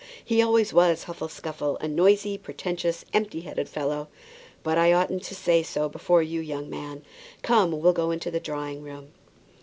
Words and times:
He 0.25 0.41
always 0.41 0.73
was 0.73 1.03
Huffle 1.03 1.29
Scuffle; 1.29 1.77
a 1.77 1.87
noisy, 1.87 2.35
pretentious, 2.35 3.05
empty 3.13 3.41
headed 3.41 3.69
fellow. 3.69 4.07
But 4.63 4.79
I 4.79 4.91
oughtn't 4.93 5.21
to 5.25 5.35
say 5.35 5.61
so 5.61 5.87
before 5.89 6.23
you, 6.23 6.41
young 6.41 6.71
man. 6.71 7.03
Come, 7.43 7.71
we'll 7.79 7.93
go 7.93 8.09
into 8.09 8.31
the 8.31 8.39
drawing 8.39 8.81
room." 8.81 9.11